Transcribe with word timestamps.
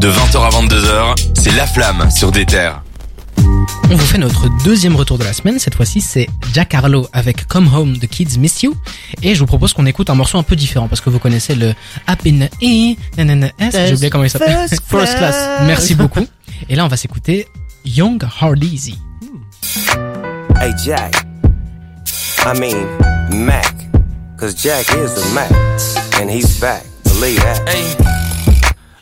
De 0.00 0.10
20h 0.10 0.38
à 0.38 0.48
22h, 0.48 1.14
c'est 1.38 1.54
La 1.54 1.66
Flamme 1.66 2.10
sur 2.10 2.32
des 2.32 2.46
terres. 2.46 2.82
On 3.36 3.96
vous 3.96 4.06
fait 4.06 4.16
notre 4.16 4.48
deuxième 4.64 4.96
retour 4.96 5.18
de 5.18 5.24
la 5.24 5.34
semaine. 5.34 5.58
Cette 5.58 5.74
fois-ci, 5.74 6.00
c'est 6.00 6.26
Jack 6.54 6.72
Harlow 6.72 7.06
avec 7.12 7.46
Come 7.46 7.68
Home, 7.74 7.98
The 7.98 8.06
Kids 8.06 8.38
Miss 8.38 8.62
You. 8.62 8.74
Et 9.22 9.34
je 9.34 9.40
vous 9.40 9.46
propose 9.46 9.74
qu'on 9.74 9.84
écoute 9.84 10.08
un 10.08 10.14
morceau 10.14 10.38
un 10.38 10.42
peu 10.42 10.56
différent 10.56 10.88
parce 10.88 11.02
que 11.02 11.10
vous 11.10 11.18
connaissez 11.18 11.54
le 11.54 11.74
Up 12.08 12.18
in 12.26 12.46
the 12.46 12.50
E, 12.62 12.96
S. 13.58 13.76
J'ai 13.88 13.92
oublié 13.92 14.08
comment 14.08 14.24
il 14.24 14.30
s'appelle. 14.30 14.66
First 14.88 15.18
class. 15.18 15.62
Merci 15.66 15.94
beaucoup. 15.96 16.26
Et 16.70 16.76
là, 16.76 16.86
on 16.86 16.88
va 16.88 16.96
s'écouter 16.96 17.46
Young 17.84 18.22
Harleasy. 18.40 18.98
Hey 20.58 20.72
Jack, 20.82 21.14
I 22.46 22.58
mean 22.58 22.86
Mac, 23.44 23.74
cause 24.38 24.54
Jack 24.56 24.86
is 24.88 25.14
the 25.14 25.34
Mac, 25.34 25.50
and 26.22 26.30
he's 26.30 26.58
back. 26.58 26.84
Believe 27.04 27.40
that. 27.42 27.68
Hey, 27.68 28.19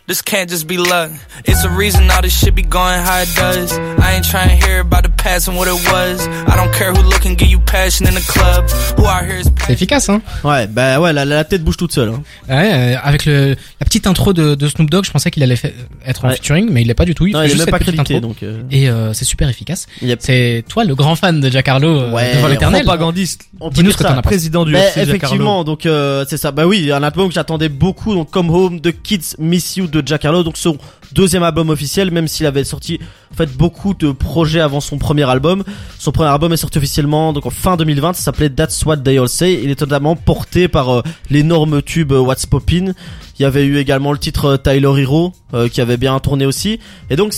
this 0.09 0.22
can't 0.22 0.48
just 0.48 0.66
be 0.66 0.79
luck. 0.79 1.12
It's 1.45 1.64
a 1.64 1.70
reason 1.70 2.11
all 2.11 2.22
this 2.22 2.36
shit 2.36 2.55
be 2.55 2.62
going 2.62 2.98
how 2.98 3.20
it 3.20 3.28
does. 3.37 3.78
I 3.78 4.14
ain't 4.14 4.24
trying 4.24 4.59
to 4.59 4.66
hear 4.66 4.80
about 4.80 5.02
the 5.02 5.10
past 5.28 5.48
and 5.48 5.56
what 5.56 5.66
it 5.66 5.74
was. 5.92 6.27
I 6.46 6.56
don't 6.56 6.73
care 6.73 6.91
who 6.91 7.02
look 7.02 7.27
and 7.27 7.36
give 7.36 7.48
you 7.50 7.59
passion 7.60 8.06
in 8.06 8.14
the 8.14 8.24
club. 8.27 8.64
Who 8.96 9.05
out 9.06 9.24
here 9.27 9.38
is 9.41 9.45
C'est 9.66 9.73
efficace, 9.74 10.09
hein? 10.09 10.23
Ouais, 10.42 10.66
bah 10.66 11.00
ouais, 11.00 11.12
la, 11.12 11.24
la 11.27 11.45
tête 11.45 11.62
bouge 11.62 11.77
toute 11.77 11.92
seule. 11.92 12.09
Hein. 12.10 12.23
Ouais, 12.48 12.70
euh, 12.73 12.96
avec 13.02 13.27
le, 13.27 13.50
la 13.80 13.84
petite 13.84 14.06
intro 14.06 14.33
de, 14.33 14.55
de 14.55 14.69
Snoop 14.69 14.88
Dogg, 14.91 15.05
je 15.05 15.10
pensais 15.10 15.30
qu'il 15.30 15.42
allait 15.42 15.56
fait- 15.56 15.74
être 16.06 16.24
en 16.24 16.28
Ouais. 16.28 16.34
featuring, 16.36 16.69
mais 16.70 16.80
il 16.83 16.86
l'est 16.88 16.95
pas 16.95 17.05
du 17.05 17.14
tout. 17.14 17.27
Il 17.27 17.33
Non, 17.34 17.41
fait 17.41 17.46
il 17.46 17.48
est 17.50 17.55
juste 17.55 17.66
même 17.66 17.72
pas 17.72 17.78
petite 17.78 17.95
crédité, 17.95 18.16
intro. 18.16 18.28
donc. 18.28 18.42
euh, 18.42 18.62
Et 18.70 18.88
euh, 18.88 19.12
c'est 19.12 19.24
super 19.27 19.48
efficace. 19.48 19.86
Yep. 20.02 20.19
C'est 20.22 20.64
toi 20.69 20.84
le 20.84 20.95
grand 20.95 21.14
fan 21.16 21.41
de 21.41 21.50
Jack 21.50 21.69
Harlow 21.69 22.00
euh, 22.00 22.10
Ouais, 22.12 22.34
devant 22.34 22.48
l'éternel. 22.48 22.83
Propagandiste. 22.84 23.42
on 23.60 23.69
peut 23.69 23.74
Dis-nous 23.74 23.88
dire 23.88 23.92
ce 23.92 23.98
que 23.98 24.05
ça. 24.05 24.10
t'en 24.14 24.19
as 24.19 24.22
pensé. 24.22 24.34
Président 24.36 24.64
du 24.64 24.72
Mais 24.72 24.91
Jack 24.95 25.08
effectivement, 25.08 25.62
donc 25.64 25.84
euh, 25.84 26.24
c'est 26.28 26.38
ça. 26.38 26.52
Bah 26.52 26.66
oui, 26.66 26.91
un 26.91 27.02
album 27.02 27.28
que 27.28 27.34
j'attendais 27.34 27.69
beaucoup, 27.69 28.14
donc 28.14 28.30
Come 28.30 28.50
Home 28.50 28.80
de 28.80 28.91
Kids 28.91 29.34
Miss 29.38 29.77
You 29.77 29.86
de 29.88 30.02
Jack 30.06 30.24
Harlow, 30.24 30.42
donc 30.42 30.56
son 30.56 30.78
deuxième 31.12 31.43
album 31.43 31.71
officiel, 31.71 32.11
même 32.11 32.29
s'il 32.29 32.47
avait 32.47 32.65
sorti 32.65 33.01
en 33.33 33.35
fait 33.35 33.51
beaucoup 33.57 33.95
de 33.95 34.12
projets 34.12 34.61
avant 34.61 34.81
son 34.81 34.98
premier 34.98 35.28
album. 35.28 35.65
Son 35.98 36.12
premier 36.12 36.31
album 36.31 36.53
est 36.53 36.56
sorti 36.56 36.78
officiellement 36.78 37.33
donc 37.33 37.47
en 37.47 37.50
fin 37.50 37.77
2020, 37.77 38.15
ça 38.15 38.23
s'appelait 38.23 38.50
That's 38.50 38.84
What 38.84 38.98
They 38.98 39.19
All 39.19 39.28
Say. 39.28 39.61
Il 39.62 39.70
est 39.70 39.77
totalement 39.77 40.17
porté 40.17 40.69
par 40.69 40.89
euh, 40.91 41.03
l'énorme 41.31 41.83
tube 41.83 42.12
euh, 42.12 42.20
What's 42.20 42.47
Poppin'. 42.47 42.92
Il 43.39 43.42
y 43.42 43.45
avait 43.45 43.65
eu 43.65 43.78
également 43.78 44.12
le 44.12 44.19
titre 44.19 44.45
euh, 44.45 44.56
Tyler 44.56 45.03
Hero 45.03 45.33
euh, 45.55 45.69
qui 45.69 45.81
avait 45.81 45.97
bien 45.97 46.19
tourné 46.20 46.47
aussi. 46.47 46.81
Et 47.11 47.17
donc 47.17 47.33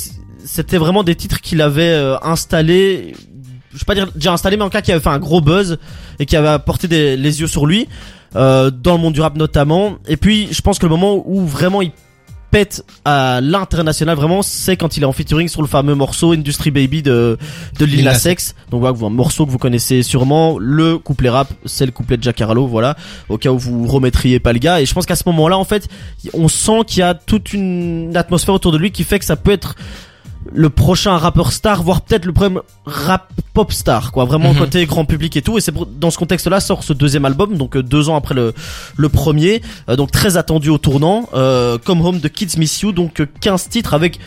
c'était 0.45 0.79
vraiment 0.79 1.03
des 1.03 1.15
titres 1.15 1.41
qu'il 1.41 1.61
avait 1.61 1.83
euh, 1.93 2.17
installés 2.23 3.15
je 3.73 3.79
vais 3.79 3.85
pas 3.85 3.95
dire 3.95 4.11
déjà 4.15 4.33
installé 4.33 4.57
mais 4.57 4.65
en 4.65 4.69
cas 4.69 4.81
qui 4.81 4.91
avait 4.91 5.01
fait 5.01 5.11
un 5.11 5.19
gros 5.19 5.41
buzz 5.41 5.79
et 6.19 6.27
qui 6.27 6.37
avait 6.37 6.49
apporté 6.49 6.89
des, 6.89 7.17
les 7.17 7.41
yeux 7.41 7.47
sur 7.47 7.67
lui 7.67 7.89
euh, 8.37 8.71
dans 8.71 8.95
le 8.95 9.01
monde 9.01 9.15
du 9.15 9.21
rap 9.21 9.37
notamment 9.37 9.99
et 10.09 10.17
puis 10.17 10.49
je 10.51 10.61
pense 10.61 10.79
que 10.79 10.87
le 10.87 10.91
moment 10.91 11.23
où 11.27 11.47
vraiment 11.47 11.83
il 11.83 11.93
pète 12.51 12.85
à 13.05 13.41
l'international 13.41 14.17
vraiment 14.17 14.43
c'est 14.43 14.77
quand 14.77 14.97
il 14.97 15.03
est 15.03 15.07
en 15.07 15.13
featuring 15.13 15.49
sur 15.49 15.63
le 15.63 15.69
fameux 15.69 15.95
morceau 15.95 16.33
Industry 16.33 16.71
Baby 16.71 17.03
de 17.03 17.39
de 17.79 17.85
Lil 17.85 18.05
Nas 18.05 18.27
X. 18.27 18.55
Donc 18.71 18.81
voilà 18.81 18.97
un 19.01 19.11
morceau 19.11 19.47
que 19.47 19.51
vous 19.51 19.59
connaissez 19.59 20.03
sûrement 20.03 20.59
le 20.59 20.99
couplet 20.99 21.29
rap 21.29 21.49
c'est 21.65 21.87
le 21.87 21.93
couplet 21.93 22.17
de 22.17 22.23
Jack 22.23 22.41
Harlow 22.41 22.67
voilà 22.67 22.97
au 23.29 23.39
cas 23.39 23.51
où 23.51 23.59
vous 23.59 23.87
remettriez 23.87 24.41
pas 24.41 24.53
le 24.53 24.59
gars. 24.59 24.81
Et 24.81 24.87
je 24.87 24.95
pense 24.95 25.07
qu'à 25.07 25.17
ce 25.17 25.25
moment 25.27 25.49
là 25.49 25.59
en 25.59 25.65
fait 25.65 25.89
on 26.35 26.49
sent 26.49 26.81
qu'il 26.87 27.01
y 27.01 27.03
a 27.03 27.15
toute 27.15 27.53
une 27.53 28.17
atmosphère 28.17 28.55
autour 28.55 28.73
de 28.73 28.79
lui 28.79 28.91
qui 28.91 29.05
fait 29.05 29.19
que 29.19 29.25
ça 29.25 29.37
peut 29.37 29.53
être 29.53 29.77
le 30.53 30.71
prochain 30.71 31.17
rappeur 31.19 31.53
star, 31.53 31.83
voire 31.83 32.01
peut-être 32.01 32.25
le 32.25 32.33
premier 32.33 32.61
rap 32.87 33.31
pop 33.53 33.73
star, 33.73 34.11
quoi. 34.11 34.25
Vraiment 34.25 34.53
Mhm. 34.53 34.59
côté 34.59 34.87
grand 34.87 35.05
public 35.05 35.37
et 35.37 35.43
tout. 35.43 35.59
Et 35.59 35.61
c'est 35.61 35.75
dans 35.99 36.11
ce 36.11 36.19
contexte-là 36.19 36.61
sort 36.61 36.83
ce 36.83 36.93
deuxième 36.93 37.25
album, 37.25 37.57
donc 37.59 37.77
euh, 37.77 37.83
deux 37.83 38.09
ans 38.09 38.17
après 38.17 38.35
le 38.35 38.55
le 38.97 39.09
premier, 39.09 39.61
euh, 39.89 39.97
donc 39.97 40.11
très 40.11 40.37
attendu 40.37 40.71
au 40.71 40.79
tournant. 40.79 41.29
Euh, 41.35 41.77
Come 41.85 42.01
Home 42.05 42.21
de 42.21 42.29
Kids 42.29 42.59
Miss 42.59 42.81
You, 42.81 42.93
donc 42.93 43.21
euh, 43.21 43.27
15 43.41 43.69
titres 43.69 43.93
avec 43.95 44.19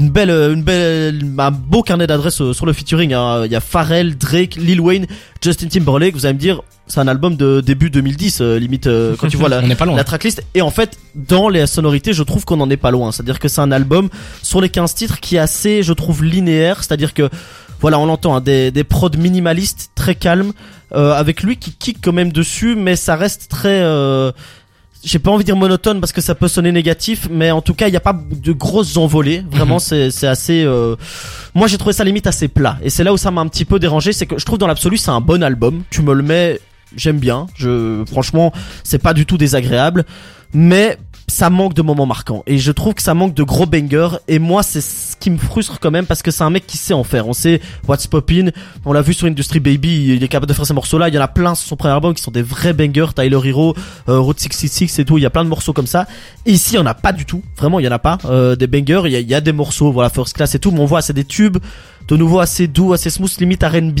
une 0.00 0.10
belle, 0.10 0.30
euh, 0.30 0.52
une 0.54 0.62
belle, 0.62 1.24
un 1.38 1.50
beau 1.50 1.82
carnet 1.82 2.06
d'adresses 2.06 2.40
euh, 2.40 2.52
sur 2.52 2.66
le 2.66 2.72
featuring. 2.72 3.12
hein. 3.12 3.44
Il 3.44 3.52
y 3.52 3.56
a 3.56 3.60
Pharrell, 3.60 4.16
Drake, 4.16 4.56
Lil 4.56 4.80
Wayne, 4.80 5.06
Justin 5.42 5.68
Timberlake. 5.68 6.14
Vous 6.14 6.26
allez 6.26 6.34
me 6.34 6.38
dire, 6.38 6.60
c'est 6.86 7.00
un 7.00 7.08
album 7.08 7.36
de 7.36 7.60
début 7.60 7.90
2010, 7.90 8.40
euh, 8.40 8.58
limite 8.58 8.86
euh, 8.86 9.16
quand 9.16 9.28
tu 9.28 9.36
vois 9.36 9.48
la, 9.48 10.04
tracklist 10.04 10.42
et 10.54 10.62
en 10.62 10.70
fait 10.70 10.98
dans 11.14 11.48
les 11.48 11.66
sonorités 11.66 12.12
je 12.12 12.22
trouve 12.22 12.44
qu'on 12.44 12.60
en 12.60 12.68
est 12.68 12.76
pas 12.76 12.90
loin 12.90 13.10
c'est 13.12 13.22
à 13.22 13.24
dire 13.24 13.38
que 13.38 13.48
c'est 13.48 13.60
un 13.60 13.72
album 13.72 14.10
sur 14.42 14.60
les 14.60 14.68
15 14.68 14.94
titres 14.94 15.20
qui 15.20 15.36
est 15.36 15.38
assez 15.38 15.82
je 15.82 15.92
trouve 15.92 16.24
linéaire 16.24 16.84
c'est 16.84 16.92
à 16.92 16.96
dire 16.96 17.14
que 17.14 17.30
voilà 17.80 17.98
on 17.98 18.06
l'entend 18.06 18.36
hein, 18.36 18.40
des, 18.40 18.70
des 18.70 18.84
prods 18.84 19.10
minimalistes 19.16 19.92
très 19.94 20.14
calmes 20.14 20.52
euh, 20.94 21.12
avec 21.12 21.42
lui 21.42 21.56
qui 21.56 21.72
kick 21.72 21.98
quand 22.02 22.12
même 22.12 22.32
dessus 22.32 22.74
mais 22.76 22.96
ça 22.96 23.16
reste 23.16 23.48
très 23.48 23.80
euh, 23.82 24.32
j'ai 25.04 25.18
pas 25.18 25.30
envie 25.30 25.44
de 25.44 25.46
dire 25.46 25.56
monotone 25.56 26.00
parce 26.00 26.12
que 26.12 26.20
ça 26.20 26.34
peut 26.34 26.48
sonner 26.48 26.72
négatif 26.72 27.28
mais 27.30 27.50
en 27.50 27.60
tout 27.60 27.74
cas 27.74 27.88
il 27.88 27.90
n'y 27.90 27.96
a 27.96 28.00
pas 28.00 28.18
de 28.30 28.52
grosses 28.52 28.96
envolées. 28.96 29.44
Vraiment 29.50 29.74
Mhm. 29.76 29.80
c'est 29.80 30.10
c'est 30.10 30.26
assez 30.26 30.64
euh, 30.64 30.96
moi 31.54 31.66
j'ai 31.68 31.78
trouvé 31.78 31.92
ça 31.92 32.04
limite 32.04 32.26
assez 32.26 32.48
plat. 32.48 32.78
Et 32.82 32.90
c'est 32.90 33.04
là 33.04 33.12
où 33.12 33.16
ça 33.16 33.30
m'a 33.30 33.40
un 33.40 33.48
petit 33.48 33.64
peu 33.64 33.78
dérangé 33.78 34.12
c'est 34.12 34.26
que 34.26 34.38
je 34.38 34.44
trouve 34.44 34.58
dans 34.58 34.66
l'absolu 34.66 34.96
c'est 34.96 35.10
un 35.10 35.20
bon 35.20 35.42
album. 35.42 35.82
Tu 35.90 36.02
me 36.02 36.14
le 36.14 36.22
mets 36.22 36.58
j'aime 36.96 37.18
bien. 37.18 37.46
Je 37.56 38.02
franchement 38.10 38.52
c'est 38.82 38.98
pas 39.02 39.14
du 39.14 39.26
tout 39.26 39.36
désagréable. 39.36 40.04
Mais 40.52 40.98
ça 41.26 41.50
manque 41.50 41.74
de 41.74 41.82
moments 41.82 42.06
marquants. 42.06 42.42
Et 42.46 42.58
je 42.58 42.72
trouve 42.72 42.94
que 42.94 43.02
ça 43.02 43.14
manque 43.14 43.34
de 43.34 43.42
gros 43.42 43.66
bangers. 43.66 44.18
Et 44.28 44.38
moi 44.38 44.62
c'est 44.62 44.80
ce 44.80 45.16
qui 45.16 45.30
me 45.30 45.38
frustre 45.38 45.78
quand 45.80 45.90
même 45.90 46.06
parce 46.06 46.22
que 46.22 46.30
c'est 46.30 46.44
un 46.44 46.50
mec 46.50 46.66
qui 46.66 46.76
sait 46.76 46.94
en 46.94 47.04
faire. 47.04 47.26
On 47.28 47.32
sait 47.32 47.60
What's 47.88 48.06
Poppin. 48.06 48.50
On 48.84 48.92
l'a 48.92 49.02
vu 49.02 49.14
sur 49.14 49.26
Industry 49.26 49.60
Baby. 49.60 50.14
Il 50.14 50.22
est 50.22 50.28
capable 50.28 50.48
de 50.48 50.54
faire 50.54 50.66
ces 50.66 50.74
morceaux 50.74 50.98
là 50.98 51.08
il 51.08 51.14
y 51.14 51.18
en 51.18 51.22
a 51.22 51.28
plein 51.28 51.54
sur 51.54 51.68
son 51.68 51.76
premier 51.76 51.94
album 51.94 52.14
qui 52.14 52.22
sont 52.22 52.30
des 52.30 52.42
vrais 52.42 52.72
bangers. 52.72 53.08
Tyler 53.14 53.40
Hero 53.44 53.74
euh, 54.08 54.18
Route 54.18 54.40
66 54.40 54.98
et 54.98 55.04
tout. 55.04 55.18
Il 55.18 55.22
y 55.22 55.26
a 55.26 55.30
plein 55.30 55.44
de 55.44 55.48
morceaux 55.48 55.72
comme 55.72 55.86
ça. 55.86 56.06
Et 56.46 56.52
ici 56.52 56.74
il 56.74 56.76
y 56.76 56.78
en 56.78 56.86
a 56.86 56.94
pas 56.94 57.12
du 57.12 57.24
tout. 57.24 57.42
Vraiment 57.56 57.80
il 57.80 57.84
y 57.84 57.88
en 57.88 57.92
a 57.92 57.98
pas 57.98 58.18
euh, 58.26 58.56
des 58.56 58.66
bangers. 58.66 59.02
Il 59.06 59.12
y 59.12 59.16
a, 59.16 59.20
il 59.20 59.28
y 59.28 59.34
a 59.34 59.40
des 59.40 59.52
morceaux 59.52 59.92
voilà 59.92 60.10
First 60.10 60.36
Class 60.36 60.54
et 60.54 60.58
tout. 60.58 60.70
Mais 60.70 60.80
on 60.80 60.86
voit 60.86 61.02
c'est 61.02 61.12
des 61.12 61.24
tubes 61.24 61.58
de 62.08 62.16
nouveau 62.16 62.38
assez 62.40 62.66
doux 62.68 62.92
assez 62.92 63.08
smooth 63.10 63.34
limite 63.38 63.62
R&B 63.64 64.00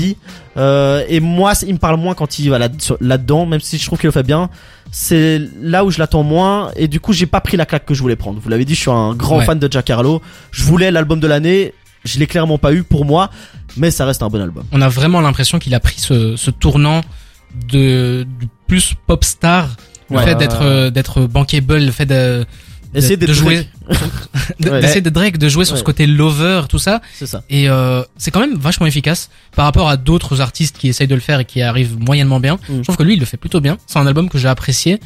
euh, 0.56 1.02
et 1.08 1.20
moi 1.20 1.52
il 1.66 1.72
me 1.74 1.78
parle 1.78 1.98
moins 1.98 2.14
quand 2.14 2.38
il 2.38 2.50
va 2.50 2.58
là 2.58 2.68
là-dedans 3.00 3.46
même 3.46 3.60
si 3.60 3.78
je 3.78 3.86
trouve 3.86 3.98
qu'il 3.98 4.08
le 4.08 4.12
fait 4.12 4.22
bien 4.22 4.50
c'est 4.90 5.40
là 5.60 5.84
où 5.84 5.90
je 5.90 5.98
l'attends 5.98 6.22
moins 6.22 6.70
et 6.76 6.86
du 6.86 7.00
coup 7.00 7.12
j'ai 7.14 7.26
pas 7.26 7.40
pris 7.40 7.56
la 7.56 7.64
claque 7.66 7.84
que 7.86 7.94
je 7.94 8.00
voulais 8.02 8.14
prendre. 8.16 8.38
Vous 8.40 8.48
l'avez 8.48 8.64
dit, 8.64 8.74
je 8.74 8.80
suis 8.80 8.90
un 8.90 9.14
grand 9.14 9.38
Ouais. 9.38 9.44
fan 9.44 9.58
de 9.58 9.68
Jack 9.70 9.90
Harlow. 9.90 10.22
Je 10.52 10.62
voulais 10.64 10.90
l'album 10.92 11.18
de 11.18 11.26
l'année, 11.26 11.72
je 12.04 12.18
l'ai 12.20 12.26
clairement 12.28 12.58
pas 12.58 12.72
eu 12.72 12.84
pour 12.84 13.04
moi, 13.04 13.30
mais 13.76 13.90
ça 13.90 14.04
reste 14.04 14.22
un 14.22 14.28
bon 14.28 14.40
album. 14.40 14.62
On 14.70 14.80
a 14.82 14.88
vraiment 14.88 15.20
l'impression 15.20 15.58
qu'il 15.58 15.74
a 15.74 15.80
pris 15.80 15.98
ce, 15.98 16.36
ce 16.36 16.50
tournant 16.52 17.00
de 17.68 18.24
du 18.38 18.48
plus 18.68 18.94
pop 19.06 19.24
star, 19.24 19.68
le 20.10 20.16
Ouais. 20.18 20.24
fait 20.24 20.34
d'être 20.36 20.90
d'être 20.90 21.22
bankable, 21.26 21.78
le 21.78 21.90
fait 21.90 22.06
de 22.06 22.44
Essayer 22.94 23.16
de, 23.16 23.20
d'être 23.22 23.30
de 23.30 23.34
jouer. 23.34 23.68
D'essayer 24.60 25.00
de 25.00 25.10
Drake, 25.10 25.38
de 25.38 25.48
jouer 25.48 25.64
sur 25.64 25.74
Ouais. 25.74 25.78
ce 25.80 25.84
côté 25.84 26.06
lover, 26.06 26.62
tout 26.68 26.78
ça. 26.78 27.00
C'est 27.14 27.26
ça. 27.26 27.42
Et 27.50 27.68
euh, 27.68 28.02
c'est 28.16 28.30
quand 28.30 28.40
même 28.40 28.56
vachement 28.56 28.86
efficace 28.86 29.30
par 29.56 29.64
rapport 29.64 29.88
à 29.88 29.96
d'autres 29.96 30.40
artistes 30.40 30.78
qui 30.78 30.88
essayent 30.88 31.06
de 31.08 31.14
le 31.14 31.20
faire 31.20 31.40
et 31.40 31.44
qui 31.44 31.62
arrivent 31.62 31.98
moyennement 31.98 32.40
bien. 32.40 32.54
Mm. 32.68 32.78
Je 32.78 32.82
trouve 32.82 32.96
que 32.96 33.02
lui, 33.02 33.14
il 33.14 33.20
le 33.20 33.26
fait 33.26 33.36
plutôt 33.36 33.60
bien. 33.60 33.76
C'est 33.86 33.98
un 33.98 34.06
album 34.06 34.28
que 34.28 34.38
j'ai 34.38 34.48
apprécié. 34.48 35.00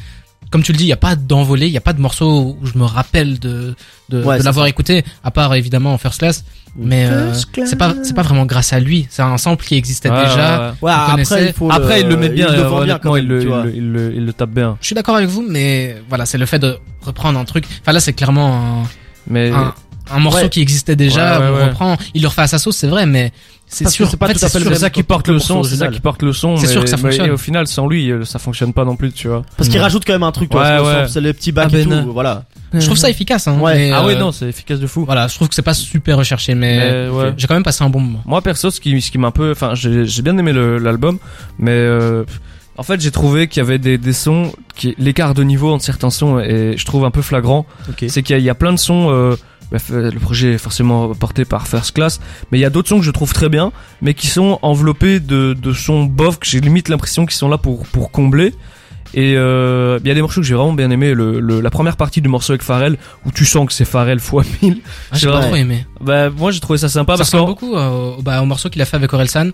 Comme 0.51 0.63
tu 0.63 0.71
le 0.71 0.77
dis, 0.79 0.85
il 0.85 0.87
n'y 0.87 0.93
a 0.93 0.97
pas 0.97 1.15
d'envolée, 1.15 1.67
il 1.67 1.71
n'y 1.71 1.77
a 1.77 1.81
pas 1.81 1.93
de 1.93 2.01
morceau 2.01 2.57
où 2.59 2.65
je 2.65 2.75
me 2.77 2.83
rappelle 2.83 3.37
de, 3.37 3.75
de, 4.09 4.23
Ouais, 4.23 4.39
de 4.39 4.43
l'avoir 4.43 4.65
écouté, 4.65 5.03
à 5.23 5.29
part 5.29 5.53
évidemment 5.53 5.93
en 5.93 5.97
First 5.99 6.19
Class. 6.19 6.43
Mais 6.75 7.05
euh, 7.05 7.33
c'est 7.33 7.75
pas 7.77 7.93
c'est 8.03 8.15
pas 8.15 8.21
vraiment 8.23 8.45
grâce 8.45 8.73
à 8.73 8.79
lui. 8.79 9.07
C'est 9.09 9.21
un 9.21 9.37
sample 9.37 9.63
qui 9.65 9.75
existait 9.75 10.09
Ouais, 10.09 10.23
déjà. 10.25 10.73
ouais, 10.81 10.89
ouais. 10.89 10.91
Ouais, 10.91 11.13
Vous 11.15 11.21
après 11.21 11.45
il 11.47 11.53
faut 11.53 11.71
Après, 11.71 12.01
il 12.01 12.07
le 12.07 12.17
met 12.17 12.29
bien, 12.29 12.47
il 12.49 12.55
le 12.55 12.61
vend 12.63 12.83
bien 12.83 12.97
quand 12.99 13.11
honnêtement, 13.13 13.63
même, 13.63 13.73
il 13.75 13.91
le, 13.91 14.13
il 14.15 14.25
le, 14.25 14.33
tape 14.33 14.51
bien. 14.51 14.77
Je 14.81 14.87
suis 14.87 14.95
d'accord 14.95 15.15
avec 15.17 15.29
vous, 15.29 15.45
mais 15.47 15.97
voilà, 16.09 16.25
c'est 16.25 16.37
le 16.39 16.45
fait 16.45 16.59
de 16.59 16.77
reprendre 17.01 17.37
un 17.39 17.45
truc. 17.45 17.65
Enfin 17.81 17.91
là, 17.91 17.99
c'est 17.99 18.13
clairement 18.13 18.83
Mais, 19.27 19.51
un, 19.51 19.73
un, 20.11 20.19
morceau 20.19 20.39
Ouais. 20.39 20.49
qui 20.49 20.61
existait 20.61 20.95
déjà. 20.95 21.39
Ouais, 21.39 21.45
ouais, 21.45 21.51
on 21.51 21.55
ouais. 21.57 21.63
reprend. 21.69 21.97
Il 22.13 22.21
le 22.21 22.27
refait 22.27 22.41
à 22.43 22.47
sa 22.47 22.57
sauce, 22.59 22.77
c'est 22.77 22.87
vrai, 22.87 23.05
mais 23.05 23.31
c'est 23.67 23.87
sûr. 23.89 24.09
c'est 24.09 24.17
pas 24.17 24.25
en 24.25 24.29
fait, 24.29 24.35
tout 24.35 24.45
à 24.45 24.49
c'est 24.49 24.53
fait 24.53 24.59
le 24.59 24.65
sûr- 24.65 24.73
c'est 24.73 24.79
ça 24.81 24.89
qui 24.89 25.03
porte 25.03 25.27
le 25.27 25.37
son, 25.39 25.63
c'est 25.63 25.75
ça 25.75 25.87
qui 25.89 25.99
porte 25.99 26.23
le 26.23 26.33
son. 26.33 26.57
C'est 26.57 26.67
sûr 26.67 26.83
que 26.83 26.89
ça 26.89 26.95
mais 26.97 27.03
fonctionne. 27.03 27.29
au 27.31 27.37
final, 27.37 27.67
sans 27.67 27.87
lui, 27.87 28.11
euh, 28.11 28.25
ça 28.25 28.39
fonctionne 28.39 28.73
pas 28.73 28.85
non 28.85 28.95
plus, 28.95 29.11
tu 29.11 29.27
vois. 29.27 29.43
Parce 29.57 29.69
qu'il 29.69 29.79
rajoute 29.79 30.03
quand 30.05 30.13
même 30.13 30.23
un 30.23 30.31
truc, 30.31 30.49
tu 30.49 30.57
vois, 30.57 30.65
Ouais, 30.65 30.77
je 30.77 30.81
pense, 30.81 30.93
ouais. 30.93 31.07
c'est 31.09 31.21
les 31.21 31.33
petits 31.33 31.51
bacs 31.51 31.69
Ah 31.73 31.77
et 31.77 31.85
ben, 31.85 32.03
tout, 32.03 32.13
voilà. 32.13 32.45
Je 32.73 32.85
trouve 32.85 32.97
ça 32.97 33.09
efficace. 33.09 33.47
Hein, 33.47 33.59
Ouais. 33.59 33.75
mais, 33.75 33.91
ah 33.91 34.03
ouais, 34.05 34.15
euh, 34.15 34.19
non, 34.19 34.31
c'est 34.31 34.47
efficace 34.49 34.79
de 34.79 34.87
fou. 34.87 35.05
Voilà, 35.05 35.27
je 35.27 35.35
trouve 35.35 35.49
que 35.49 35.55
c'est 35.55 35.61
pas 35.61 35.73
super 35.73 36.17
recherché, 36.17 36.55
mais, 36.55 36.77
Mais, 36.77 37.09
ouais. 37.09 37.33
j'ai 37.37 37.47
quand 37.47 37.53
même 37.55 37.63
passé 37.63 37.83
un 37.83 37.89
bon 37.89 37.99
moment. 37.99 38.21
Moi 38.25 38.41
perso, 38.41 38.71
ce 38.71 38.79
qui, 38.79 38.99
ce 39.01 39.11
qui 39.11 39.17
m'a 39.17 39.27
un 39.27 39.31
peu, 39.31 39.51
enfin, 39.51 39.71
j'ai 39.75 40.21
bien 40.21 40.37
aimé 40.37 40.51
l'album, 40.53 41.19
mais 41.59 41.71
euh, 41.71 42.23
en 42.77 42.83
fait, 42.83 42.99
j'ai 43.01 43.11
trouvé 43.11 43.47
qu'il 43.47 43.61
y 43.61 43.65
avait 43.65 43.77
des, 43.77 43.97
des 43.97 44.13
sons, 44.13 44.51
l'écart 44.97 45.33
de 45.33 45.43
niveau 45.43 45.71
entre 45.73 45.83
certains 45.83 46.09
sons 46.09 46.39
et 46.39 46.75
je 46.77 46.85
trouve 46.85 47.03
un 47.05 47.11
peu 47.11 47.21
flagrant. 47.21 47.65
Ok. 47.89 48.05
C'est 48.07 48.23
qu'il 48.23 48.37
y, 48.39 48.43
y 48.43 48.49
a 48.49 48.55
plein 48.55 48.71
de 48.71 48.79
sons. 48.79 49.09
Euh, 49.09 49.13
euh, 49.13 49.35
le 49.71 50.19
projet 50.19 50.53
est 50.53 50.57
forcément 50.57 51.13
porté 51.13 51.45
par 51.45 51.67
First 51.67 51.91
Class, 51.93 52.19
mais 52.51 52.57
il 52.57 52.61
y 52.61 52.65
a 52.65 52.69
d'autres 52.69 52.89
sons 52.89 52.99
que 52.99 53.05
je 53.05 53.11
trouve 53.11 53.33
très 53.33 53.49
bien, 53.49 53.71
mais 54.01 54.13
qui 54.13 54.27
sont 54.27 54.59
enveloppés 54.61 55.19
de, 55.19 55.53
de 55.53 55.73
sons 55.73 56.03
bof 56.05 56.39
que 56.39 56.47
j'ai 56.47 56.59
limite 56.59 56.89
l'impression 56.89 57.25
qu'ils 57.25 57.35
sont 57.37 57.49
là 57.49 57.57
pour 57.57 57.85
pour 57.87 58.11
combler. 58.11 58.53
Et 59.15 59.33
euh, 59.37 59.97
il 60.03 60.07
y 60.07 60.11
a 60.11 60.13
des 60.13 60.21
morceaux 60.21 60.39
que 60.41 60.45
j'ai 60.45 60.53
vraiment 60.53 60.73
bien 60.73 60.91
aimé. 60.91 61.15
Le, 61.15 61.39
le- 61.39 61.61
la 61.61 61.71
première 61.71 61.97
partie 61.97 62.21
du 62.21 62.29
morceau 62.29 62.51
avec 62.53 62.61
Pharrell, 62.61 62.97
où 63.25 63.31
tu 63.31 63.43
sens 63.43 63.65
que 63.65 63.73
c'est 63.73 63.85
Pharrell 63.85 64.19
fois 64.19 64.43
1000. 64.61 64.81
Ah, 65.11 65.17
j'ai 65.17 65.27
pas 65.27 65.41
trop 65.41 65.55
aimé. 65.55 65.85
Bah 65.99 66.29
moi 66.29 66.51
j'ai 66.51 66.59
trouvé 66.59 66.77
ça 66.77 66.89
sympa 66.89 67.13
ça 67.13 67.17
parce 67.17 67.31
que 67.31 67.37
beaucoup 67.37 67.75
euh, 67.75 68.11
bah, 68.21 68.41
au 68.41 68.45
morceau 68.45 68.69
qu'il 68.69 68.81
a 68.81 68.85
fait 68.85 68.97
avec 68.97 69.11
Orelsan. 69.11 69.49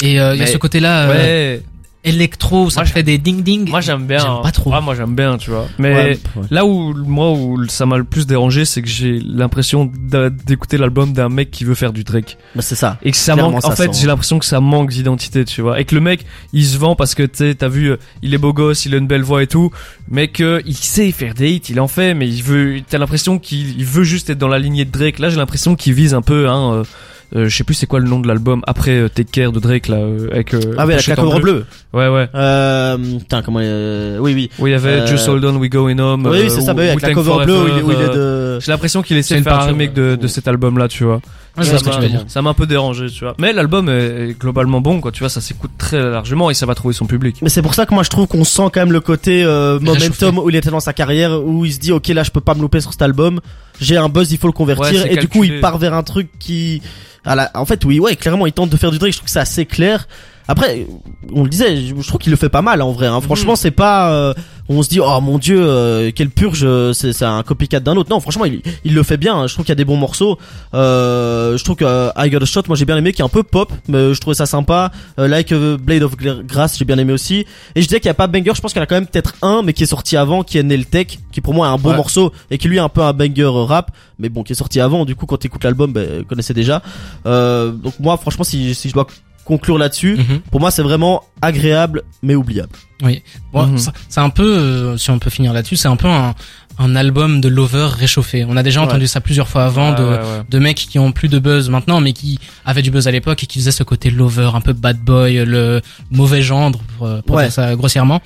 Et 0.00 0.20
euh, 0.20 0.34
il 0.34 0.40
y 0.40 0.42
a 0.42 0.46
ce 0.46 0.56
côté-là, 0.58 1.08
euh, 1.10 1.56
ouais, 1.56 1.62
électro, 2.04 2.70
ça 2.70 2.80
Moi, 2.80 2.84
me 2.88 2.92
fait 2.92 3.02
des 3.02 3.18
ding 3.18 3.42
ding. 3.42 3.68
Moi 3.68 3.80
j'aime 3.80 4.06
bien. 4.06 4.18
J'aime 4.18 4.30
hein. 4.30 4.40
pas 4.42 4.50
trop. 4.52 4.72
Ah, 4.74 4.80
moi 4.80 4.94
j'aime 4.94 5.14
bien, 5.14 5.36
tu 5.36 5.50
vois. 5.50 5.66
Mais 5.78 5.94
Ouais, 5.94 6.18
ouais. 6.36 6.42
là 6.50 6.64
où 6.64 6.94
moi 6.94 7.32
où 7.32 7.66
ça 7.68 7.86
m'a 7.86 7.98
le 7.98 8.04
plus 8.04 8.26
dérangé, 8.26 8.64
c'est 8.64 8.80
que 8.82 8.88
j'ai 8.88 9.20
l'impression 9.20 9.90
d'écouter 9.94 10.78
l'album 10.78 11.12
d'un 11.12 11.28
mec 11.28 11.50
qui 11.50 11.64
veut 11.64 11.74
faire 11.74 11.92
du 11.92 12.04
Drake 12.04 12.38
Bah, 12.54 12.62
c'est 12.62 12.74
ça. 12.74 12.98
et 13.02 13.10
que 13.10 13.16
ça 13.16 13.34
Clairement, 13.34 13.52
manque. 13.52 13.62
ça 13.62 13.68
en 13.68 13.76
fait, 13.76 13.92
j'ai 13.96 14.06
l'impression 14.06 14.38
que 14.38 14.46
ça 14.46 14.60
manque 14.60 14.90
d'identité, 14.90 15.44
tu 15.44 15.60
vois. 15.62 15.80
Et 15.80 15.84
que 15.84 15.94
le 15.94 16.00
mec, 16.00 16.24
il 16.52 16.64
se 16.64 16.78
vend 16.78 16.94
parce 16.96 17.14
que 17.14 17.22
tu 17.22 17.30
sais, 17.38 17.54
t'as 17.54 17.68
vu, 17.68 17.90
euh, 17.90 17.96
il 18.22 18.32
est 18.34 18.38
beau 18.38 18.52
gosse, 18.52 18.86
il 18.86 18.94
a 18.94 18.98
une 18.98 19.06
belle 19.06 19.22
voix 19.22 19.42
et 19.42 19.46
tout, 19.46 19.70
mais 20.08 20.28
que 20.28 20.62
il 20.66 20.76
sait 20.76 21.10
faire 21.12 21.34
des 21.34 21.50
hits, 21.50 21.62
il 21.68 21.80
en 21.80 21.88
fait, 21.88 22.14
mais 22.14 22.28
il 22.28 22.42
veut. 22.42 22.80
T'as 22.88 22.98
l'impression 22.98 23.38
qu'il 23.38 23.78
il 23.78 23.84
veut 23.84 24.04
juste 24.04 24.30
être 24.30 24.38
dans 24.38 24.48
la 24.48 24.58
lignée 24.58 24.84
de 24.84 24.90
Drake. 24.90 25.18
Là, 25.18 25.28
j'ai 25.28 25.36
l'impression 25.36 25.76
qu'il 25.76 25.92
vise 25.94 26.14
un 26.14 26.22
peu, 26.22 26.48
hein. 26.48 26.72
euh, 26.74 26.84
je 27.32 27.48
sais 27.56 27.64
plus 27.64 27.74
c'est 27.74 27.86
quoi 27.86 28.00
le 28.00 28.08
nom 28.08 28.18
de 28.20 28.26
l'album 28.28 28.62
après 28.66 28.92
euh, 28.92 29.08
Take 29.08 29.30
Care 29.32 29.52
de 29.52 29.60
Drake 29.60 29.86
là 29.88 29.96
euh, 29.98 30.28
avec 30.32 30.52
euh, 30.54 30.60
Ah 30.78 30.86
ouais, 30.86 30.96
la 31.06 31.12
en 31.12 31.16
cover 31.24 31.40
bleu. 31.40 31.52
bleue. 31.52 31.64
ouais 31.92 32.08
ouais 32.08 32.28
Euh, 32.34 32.96
putain, 33.18 33.42
comment, 33.42 33.60
euh, 33.62 34.18
oui, 34.18 34.32
oui. 34.34 34.50
où 34.58 34.66
il 34.66 34.70
y 34.72 34.74
avait 34.74 35.00
Euh, 35.00 35.06
Just 35.06 35.28
Hold 35.28 35.44
On 35.44 35.56
We 35.56 35.70
Going 35.70 35.98
Home 35.98 36.26
oui, 36.26 36.38
euh, 36.38 36.42
oui, 36.44 36.50
c'est 36.50 36.60
ça, 36.62 36.74
bah 36.74 36.82
oui, 36.82 36.88
avec 36.88 37.02
la 37.02 37.12
cover 37.14 37.44
bleue 37.44 37.82
où 37.84 37.90
il 37.92 38.00
est, 38.00 38.04
de... 38.08 38.18
euh, 38.18 38.60
j'ai 38.60 38.72
l'impression 38.72 39.02
qu'il 39.02 39.16
essaie 39.16 39.38
de 39.38 39.42
faire 39.44 39.60
un 39.60 39.66
remake 39.66 39.92
de, 39.94 40.16
de 40.16 40.26
cet 40.26 40.48
album 40.48 40.76
là 40.78 40.88
tu 40.88 41.04
vois 41.04 41.20
Ouais, 41.56 41.64
Ça 41.64 41.72
m'a- 41.98 42.06
dire. 42.06 42.24
ça 42.28 42.42
m'a 42.42 42.50
un 42.50 42.54
peu 42.54 42.66
dérangé 42.66 43.08
tu 43.10 43.24
vois. 43.24 43.34
Mais 43.38 43.52
l'album 43.52 43.88
est, 43.88 44.38
globalement 44.38 44.80
bon 44.80 45.00
quoi. 45.00 45.10
Tu 45.10 45.20
vois 45.20 45.28
ça 45.28 45.40
s'écoute 45.40 45.72
très 45.78 46.00
largement 46.00 46.50
et 46.50 46.54
ça 46.54 46.66
va 46.66 46.74
trouver 46.74 46.94
son 46.94 47.06
public. 47.06 47.38
Mais 47.42 47.48
c'est 47.48 47.62
pour 47.62 47.74
ça 47.74 47.86
que 47.86 47.94
moi 47.94 48.02
je 48.02 48.10
trouve 48.10 48.26
qu'on 48.26 48.44
sent 48.44 48.70
quand 48.72 48.80
même 48.80 48.92
le 48.92 49.00
côté 49.00 49.42
euh, 49.44 49.80
momentum 49.80 50.38
où 50.38 50.48
il 50.48 50.56
était 50.56 50.70
dans 50.70 50.80
sa 50.80 50.92
carrière, 50.92 51.42
où 51.44 51.64
il 51.64 51.72
se 51.72 51.78
dit 51.78 51.92
ok 51.92 52.08
là 52.08 52.22
je 52.22 52.30
peux 52.30 52.40
pas 52.40 52.54
me 52.54 52.60
louper 52.60 52.80
sur 52.80 52.92
cet 52.92 53.02
album, 53.02 53.40
j'ai 53.80 53.96
un 53.96 54.08
buzz, 54.08 54.30
il 54.32 54.38
faut 54.38 54.46
le 54.46 54.52
convertir, 54.52 55.06
et 55.06 55.16
du 55.16 55.28
coup 55.28 55.44
il 55.44 55.60
part 55.60 55.78
vers 55.78 55.94
un 55.94 56.02
truc 56.02 56.28
qui, 56.38 56.82
à 57.24 57.34
la... 57.34 57.50
en 57.54 57.66
fait 57.66 57.84
oui 57.84 57.98
ouais 57.98 58.16
clairement 58.16 58.46
il 58.46 58.52
tente 58.52 58.70
de 58.70 58.76
faire 58.76 58.90
du 58.90 58.98
Drake, 58.98 59.12
je 59.12 59.18
trouve 59.18 59.26
que 59.26 59.32
c'est 59.32 59.40
assez 59.40 59.66
clair. 59.66 60.06
Après, 60.50 60.84
on 61.32 61.44
le 61.44 61.48
disait, 61.48 61.76
je 61.76 61.94
je 61.96 62.08
trouve 62.08 62.20
qu'il 62.20 62.30
le 62.32 62.36
fait 62.36 62.48
pas 62.48 62.60
mal 62.60 62.82
en 62.82 62.90
vrai. 62.90 63.06
Hein. 63.06 63.20
Franchement, 63.20 63.54
c'est 63.54 63.70
pas, 63.70 64.10
euh, 64.10 64.34
on 64.68 64.82
se 64.82 64.88
dit 64.88 64.98
oh 64.98 65.20
mon 65.20 65.38
dieu, 65.38 65.60
euh, 65.62 66.10
quelle 66.12 66.28
purge, 66.30 66.62
euh, 66.64 66.92
c'est 66.92 67.22
un 67.22 67.42
copycat 67.44 67.78
d'un 67.78 67.96
autre. 67.96 68.10
Non, 68.10 68.18
franchement, 68.18 68.46
il, 68.46 68.60
il 68.84 68.94
le 68.94 69.02
fait 69.04 69.16
bien. 69.16 69.46
Je 69.46 69.54
trouve 69.54 69.64
qu'il 69.64 69.70
y 69.70 69.72
a 69.72 69.76
des 69.76 69.84
bons 69.84 69.96
morceaux. 69.96 70.38
Euh, 70.74 71.56
je 71.56 71.62
trouve 71.62 71.76
que 71.76 71.84
euh, 71.84 72.10
I 72.16 72.30
Got 72.30 72.42
a 72.42 72.46
Shot, 72.46 72.62
moi 72.66 72.76
j'ai 72.76 72.84
bien 72.84 72.96
aimé, 72.96 73.12
qui 73.12 73.22
est 73.22 73.24
un 73.24 73.28
peu 73.28 73.44
pop, 73.44 73.72
mais 73.86 74.12
je 74.12 74.20
trouvais 74.20 74.34
ça 74.34 74.46
sympa. 74.46 74.90
Euh, 75.20 75.28
like 75.28 75.54
Blade 75.54 76.02
of 76.02 76.16
Grass, 76.16 76.76
j'ai 76.78 76.84
bien 76.84 76.98
aimé 76.98 77.12
aussi. 77.12 77.46
Et 77.76 77.82
je 77.82 77.86
disais 77.86 78.00
qu'il 78.00 78.08
y 78.08 78.10
a 78.10 78.14
pas 78.14 78.26
banger, 78.26 78.50
je 78.54 78.60
pense 78.60 78.72
qu'il 78.72 78.80
y 78.80 78.82
en 78.82 78.84
a 78.84 78.86
quand 78.86 78.96
même 78.96 79.06
peut-être 79.06 79.34
un, 79.42 79.62
mais 79.62 79.72
qui 79.72 79.84
est 79.84 79.86
sorti 79.86 80.16
avant, 80.16 80.42
qui 80.42 80.58
est 80.58 80.64
Nail 80.64 80.84
Tech, 80.84 81.06
qui 81.30 81.40
pour 81.40 81.54
moi 81.54 81.68
est 81.68 81.70
un 81.70 81.76
bon 81.78 81.90
Ouais. 81.90 81.96
morceau 81.96 82.32
et 82.50 82.58
qui 82.58 82.66
lui 82.68 82.76
est 82.78 82.80
un 82.80 82.88
peu 82.88 83.02
un 83.02 83.12
banger 83.12 83.46
rap, 83.68 83.92
mais 84.18 84.28
bon, 84.28 84.42
qui 84.42 84.52
est 84.52 84.56
sorti 84.56 84.80
avant. 84.80 85.04
Du 85.04 85.14
coup, 85.14 85.26
quand 85.26 85.36
t'écoutes 85.36 85.62
l'album, 85.64 85.92
ben, 85.92 86.24
connaissez 86.24 86.54
déjà. 86.54 86.82
Euh, 87.26 87.70
donc 87.70 87.94
moi, 88.00 88.16
franchement, 88.16 88.44
si, 88.44 88.74
si 88.74 88.88
je 88.88 88.94
dois 88.94 89.06
conclure 89.50 89.78
là-dessus, 89.78 90.14
Mhm. 90.16 90.40
pour 90.50 90.60
moi, 90.60 90.70
c'est 90.70 90.82
vraiment 90.90 91.22
agréable 91.42 92.02
mais 92.22 92.34
oubliable. 92.34 92.74
Oui. 93.02 93.22
Bon, 93.52 93.66
Mhm. 93.66 93.78
c'est 94.08 94.20
un 94.20 94.30
peu, 94.30 94.44
euh, 94.58 94.96
si 94.96 95.10
on 95.10 95.18
peut 95.18 95.30
finir 95.30 95.52
là-dessus, 95.52 95.76
c'est 95.76 95.88
un 95.88 95.96
peu 95.96 96.08
un, 96.08 96.34
un 96.78 96.96
album 96.96 97.40
de 97.40 97.48
lover 97.48 97.88
réchauffé. 98.04 98.44
On 98.48 98.56
a 98.56 98.62
déjà 98.62 98.80
Ouais. 98.80 98.86
entendu 98.86 99.06
ça 99.06 99.20
plusieurs 99.20 99.48
fois 99.48 99.64
avant 99.64 99.90
Ouais, 99.90 99.98
de, 99.98 100.04
ouais, 100.04 100.10
ouais. 100.18 100.42
de 100.48 100.58
mecs 100.58 100.76
qui 100.90 100.98
ont 100.98 101.12
plus 101.12 101.28
de 101.28 101.38
buzz 101.38 101.68
maintenant, 101.68 102.00
mais 102.00 102.12
qui 102.12 102.38
avaient 102.64 102.82
du 102.82 102.90
buzz 102.90 103.06
à 103.08 103.10
l'époque 103.10 103.42
et 103.42 103.46
qui 103.46 103.58
faisaient 103.58 103.70
ce 103.82 103.82
côté 103.82 104.10
lover, 104.10 104.50
un 104.54 104.60
peu 104.60 104.72
bad 104.72 104.98
boy, 104.98 105.44
le 105.44 105.80
mauvais 106.10 106.42
gendre, 106.42 106.78
pour, 106.96 107.08
pour 107.24 107.36
Ouais. 107.36 107.44
dire 107.44 107.52
ça 107.52 107.74
grossièrement. 107.76 108.20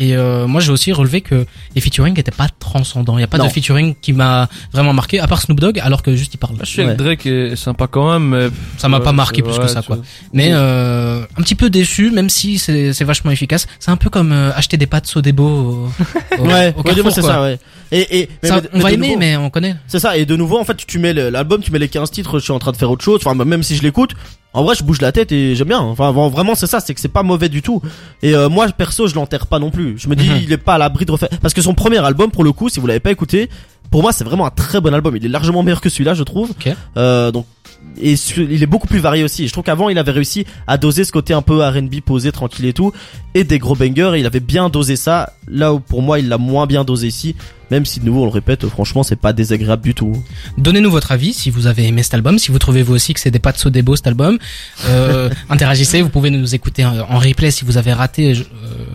Et 0.00 0.16
euh, 0.16 0.46
moi, 0.46 0.60
j'ai 0.62 0.72
aussi 0.72 0.92
relevé 0.92 1.20
que 1.20 1.44
les 1.74 1.80
featuring 1.82 2.14
n'étaient 2.16 2.30
pas 2.30 2.48
transcendants. 2.58 3.18
Il 3.18 3.20
y 3.20 3.24
a 3.24 3.26
pas 3.26 3.36
Non. 3.38 3.44
de 3.44 3.50
featuring 3.50 3.94
qui 4.00 4.14
m'a 4.14 4.48
vraiment 4.72 4.94
marqué, 4.94 5.20
à 5.20 5.26
part 5.28 5.42
Snoop 5.42 5.60
Dogg, 5.60 5.78
alors 5.78 6.02
que 6.02 6.16
juste 6.16 6.32
il 6.34 6.38
parle. 6.38 6.54
Là, 6.54 6.62
je 6.64 6.70
suis 6.70 6.80
avec. 6.82 6.96
Drake 6.96 7.26
est 7.26 7.54
sympa 7.54 7.86
quand 7.86 8.10
même 8.12 8.30
mais 8.30 8.48
Ça 8.78 8.88
m'a 8.88 8.96
ouais, 8.98 9.04
pas 9.04 9.12
marqué 9.12 9.42
plus 9.42 9.52
vrai, 9.52 9.66
que 9.66 9.70
ça, 9.70 9.82
quoi. 9.82 9.98
Mais 10.32 10.48
euh, 10.52 11.20
un 11.36 11.42
petit 11.42 11.54
peu 11.54 11.68
déçu, 11.68 12.10
même 12.10 12.30
si 12.30 12.58
c'est 12.58 13.04
vachement 13.04 13.30
efficace. 13.30 13.66
C'est 13.78 13.90
un 13.90 13.96
peu 13.96 14.08
comme 14.10 14.32
euh, 14.32 14.50
acheter 14.54 14.76
des 14.78 14.86
pâtes 14.86 15.06
Sodebo 15.06 15.44
au, 15.44 15.90
au, 16.38 16.46
Ouais, 16.46 16.74
au 16.74 16.78
ouais, 16.80 16.84
Carrefour, 16.84 17.12
c'est 17.12 17.22
ça, 17.22 17.42
ouais. 17.42 17.58
Et, 17.92 18.20
et 18.20 18.28
mais- 18.42 18.48
Ça, 18.48 18.60
mais- 18.62 18.68
on 18.72 18.76
mais 18.78 18.82
va 18.82 18.92
aimer, 18.92 19.06
nouveau- 19.08 19.18
mais 19.18 19.36
on 19.36 19.50
connaît. 19.50 19.76
C'est 19.86 19.98
ça, 20.00 20.16
et 20.16 20.24
de 20.24 20.34
nouveau, 20.36 20.58
en 20.58 20.64
fait, 20.64 20.76
tu 20.86 20.98
mets 20.98 21.12
l'album, 21.12 21.60
tu 21.60 21.72
mets 21.72 21.78
les 21.78 21.88
15 21.88 22.10
titres, 22.10 22.38
je 22.38 22.44
suis 22.44 22.52
en 22.52 22.58
train 22.58 22.72
de 22.72 22.76
faire 22.78 22.90
autre 22.90 23.04
chose, 23.04 23.20
enfin, 23.22 23.34
même 23.44 23.62
si 23.62 23.76
je 23.76 23.82
l'écoute, 23.82 24.12
en 24.52 24.64
vrai, 24.64 24.74
je 24.74 24.82
bouge 24.82 25.00
la 25.00 25.12
tête 25.12 25.30
et 25.32 25.54
j'aime 25.54 25.68
bien. 25.68 25.78
Enfin, 25.80 26.10
vraiment, 26.10 26.54
c'est 26.54 26.66
ça, 26.66 26.80
c'est 26.80 26.92
que 26.94 27.00
c'est 27.00 27.08
pas 27.08 27.22
mauvais 27.22 27.48
du 27.48 27.62
tout. 27.62 27.80
Et 28.22 28.34
euh, 28.34 28.48
moi, 28.48 28.66
perso, 28.68 29.06
je 29.06 29.14
l'enterre 29.14 29.46
pas 29.46 29.58
non 29.58 29.70
plus. 29.70 29.94
Je 29.98 30.08
me 30.08 30.16
dis, 30.16 30.28
Mhm. 30.28 30.40
il 30.42 30.52
est 30.52 30.56
pas 30.58 30.74
à 30.74 30.78
l'abri 30.78 31.04
de 31.04 31.12
refaire. 31.12 31.28
Parce 31.40 31.54
que 31.54 31.62
son 31.62 31.74
premier 31.74 31.98
album, 31.98 32.30
pour 32.30 32.42
le 32.44 32.52
coup, 32.52 32.68
si 32.68 32.80
vous 32.80 32.86
l'avez 32.86 33.00
pas 33.00 33.10
écouté, 33.12 33.48
pour 33.90 34.02
moi, 34.02 34.12
c'est 34.12 34.24
vraiment 34.24 34.46
un 34.46 34.50
très 34.50 34.80
bon 34.80 34.92
album. 34.94 35.16
Il 35.16 35.24
est 35.24 35.28
largement 35.28 35.62
meilleur 35.62 35.80
que 35.80 35.88
celui-là, 35.88 36.14
je 36.14 36.22
trouve. 36.24 36.50
Ok. 36.50 36.68
Euh, 36.96 37.30
donc, 37.30 37.46
et 38.00 38.14
il 38.36 38.62
est 38.62 38.66
beaucoup 38.66 38.86
plus 38.86 38.98
varié 38.98 39.24
aussi. 39.24 39.46
Je 39.46 39.52
trouve 39.52 39.64
qu'avant, 39.64 39.88
il 39.88 39.98
avait 39.98 40.12
réussi 40.12 40.46
à 40.66 40.78
doser 40.78 41.04
ce 41.04 41.12
côté 41.12 41.34
un 41.34 41.42
peu 41.42 41.62
R&B 41.62 42.00
posé, 42.04 42.32
tranquille 42.32 42.66
et 42.66 42.72
tout, 42.72 42.92
et 43.34 43.44
des 43.44 43.58
gros 43.58 43.74
bangers. 43.74 44.12
Et 44.14 44.20
il 44.20 44.26
avait 44.26 44.40
bien 44.40 44.68
dosé 44.68 44.96
ça. 44.96 45.34
Là 45.48 45.74
où 45.74 45.80
pour 45.80 46.02
moi, 46.02 46.18
il 46.18 46.28
l'a 46.28 46.38
moins 46.38 46.66
bien 46.66 46.84
dosé 46.84 47.08
ici. 47.08 47.34
Même 47.70 47.84
si 47.84 48.00
de 48.00 48.04
nouveau, 48.04 48.22
on 48.22 48.24
le 48.24 48.32
répète, 48.32 48.66
franchement, 48.66 49.04
c'est 49.04 49.16
pas 49.16 49.32
désagréable 49.32 49.82
du 49.82 49.94
tout. 49.94 50.12
Donnez-nous 50.58 50.90
votre 50.90 51.12
avis 51.12 51.32
si 51.32 51.50
vous 51.50 51.68
avez 51.68 51.86
aimé 51.86 52.02
cet 52.02 52.14
album, 52.14 52.36
si 52.38 52.50
vous 52.50 52.58
trouvez 52.58 52.82
vous 52.82 52.94
aussi 52.94 53.14
que 53.14 53.20
c'est 53.20 53.30
des 53.30 53.38
pâtes 53.38 53.58
Sodebo 53.58 53.94
cet 53.94 54.08
album. 54.08 54.38
Euh, 54.86 55.30
interagissez, 55.50 56.02
vous 56.02 56.08
pouvez 56.08 56.30
nous 56.30 56.54
écouter 56.54 56.84
en 56.84 57.18
replay 57.18 57.52
si 57.52 57.64
vous 57.64 57.76
avez 57.76 57.92
raté 57.92 58.32
euh, 58.32 58.44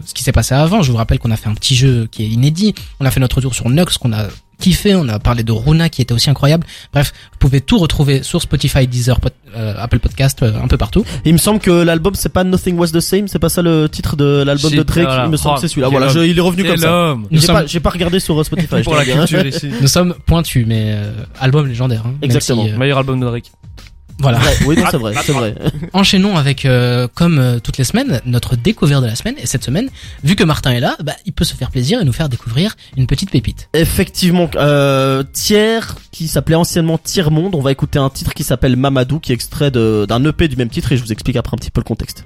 ce 0.06 0.14
qui 0.14 0.24
s'est 0.24 0.34
passé 0.34 0.56
avant. 0.56 0.82
Je 0.82 0.92
vous 0.92 0.98
rappelle 0.98 1.20
qu'on 1.20 1.32
a 1.32 1.38
fait 1.38 1.48
un 1.48 1.54
petit 1.54 1.76
jeu 1.76 2.10
qui 2.12 2.24
est 2.24 2.28
inédit. 2.28 2.76
On 3.00 3.06
a 3.06 3.12
fait 3.12 3.22
notre 3.22 3.40
tour 3.40 3.56
sur 3.56 3.70
Nux 3.70 3.86
qu'on 3.98 4.12
a 4.12 4.28
kiffé. 4.60 4.96
On 4.96 5.08
a 5.10 5.20
parlé 5.20 5.44
de 5.44 5.52
Runa 5.52 5.90
qui 5.90 6.02
était 6.02 6.14
aussi 6.14 6.30
incroyable. 6.30 6.66
Bref, 6.94 7.14
vous 7.34 7.38
pouvez 7.40 7.62
tout 7.62 7.78
retrouver 7.78 8.24
sur 8.24 8.42
Spotify, 8.42 8.88
Deezer, 8.88 9.20
euh, 9.56 9.74
Apple 9.78 10.00
Podcast, 10.00 10.42
euh, 10.44 10.52
un 10.62 10.68
peu 10.68 10.78
partout. 10.78 11.04
Il 11.26 11.34
me 11.34 11.38
semble 11.38 11.60
que 11.60 11.72
l'album 11.72 12.14
c'est 12.16 12.30
pas 12.30 12.44
Nothing 12.44 12.78
Was 12.78 12.88
the 12.88 13.00
Same, 13.00 13.28
c'est 13.28 13.40
pas 13.40 13.50
ça 13.50 13.62
le 13.62 13.88
titre 13.90 14.16
de 14.16 14.44
l'album 14.46 14.72
de 14.72 14.84
Drake. 14.84 15.06
voilà. 15.06 15.26
Il 15.26 15.32
me 15.32 15.38
semble 15.38 15.54
Oh, 15.54 15.56
que 15.56 15.62
c'est 15.62 15.68
celui-là. 15.68 15.90
Voilà, 15.90 16.08
je- 16.10 16.20
il 16.20 16.38
est 16.38 16.42
revenu 16.42 16.64
comme 16.66 16.78
ça. 16.78 17.16
J'ai 17.32 17.40
sommes- 17.42 17.56
pas, 17.56 17.66
j'ai 17.66 17.80
pas 17.80 17.90
regardé 17.90 18.20
sur 18.20 18.40
euh, 18.40 18.44
Spotify. 18.44 18.78
je 18.80 18.84
pour 18.84 18.96
la 18.96 19.02
hein. 19.02 19.06
culture 19.06 19.46
ici 19.46 19.70
Nous 19.82 19.88
sommes 19.88 20.14
pointus, 20.26 20.66
mais 20.68 20.92
euh, 20.96 21.12
album 21.40 21.68
légendaire. 21.68 22.04
hein, 22.06 22.14
Exactement. 22.22 22.66
si, 22.66 22.72
euh, 22.72 22.78
meilleur 22.78 22.98
album 22.98 23.20
de 23.20 23.26
Drake 23.26 23.52
voilà. 24.20 24.40
Ouais, 24.40 24.56
oui, 24.66 24.78
non, 24.78 24.86
c'est 24.90 24.98
vrai, 24.98 25.14
c'est 25.24 25.32
vrai. 25.32 25.56
Enchaînons 25.94 26.38
avec, 26.38 26.66
euh, 26.66 27.08
comme 27.14 27.40
euh, 27.40 27.60
toutes 27.60 27.78
les 27.78 27.84
semaines, 27.84 28.22
notre 28.26 28.56
découverte 28.56 29.02
de 29.04 29.08
la 29.08 29.16
semaine. 29.16 29.36
Et 29.38 29.46
cette 29.46 29.64
semaine, 29.64 29.90
vu 30.24 30.36
que 30.36 30.44
Martin 30.44 30.72
est 30.72 30.80
là, 30.80 30.96
bah, 31.04 31.14
il 31.26 31.34
peut 31.34 31.44
se 31.44 31.56
faire 31.56 31.72
plaisir 31.72 32.02
et 32.02 32.06
nous 32.06 32.14
faire 32.14 32.30
découvrir 32.30 32.76
une 32.98 33.08
petite 33.08 33.32
pépite. 33.32 33.70
Effectivement, 33.74 34.50
euh, 34.56 35.24
Tiers, 35.34 35.96
qui 36.12 36.28
s'appelait 36.28 36.56
anciennement 36.56 36.98
Tiers 36.98 37.32
Monde, 37.32 37.56
on 37.56 37.62
va 37.62 37.72
écouter 37.72 38.00
un 38.00 38.10
titre 38.10 38.34
qui 38.34 38.44
s'appelle 38.44 38.76
Mamadou, 38.76 39.20
qui 39.20 39.32
est 39.32 39.36
extrait 39.36 39.72
d'un 39.72 40.26
EP 40.26 40.48
du 40.48 40.56
même 40.56 40.70
titre, 40.70 40.92
et 40.92 40.98
je 40.98 41.04
vous 41.04 41.12
explique 41.12 41.36
après 41.36 41.56
un 41.56 41.58
petit 41.58 41.72
peu 41.72 41.82
le 41.82 41.86
contexte. 41.86 42.26